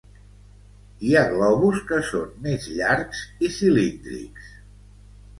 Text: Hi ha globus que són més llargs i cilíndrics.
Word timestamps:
Hi 1.07 1.11
ha 1.17 1.21
globus 1.33 1.83
que 1.91 1.99
són 2.07 2.31
més 2.45 2.65
llargs 2.79 3.19
i 3.49 3.51
cilíndrics. 3.59 4.49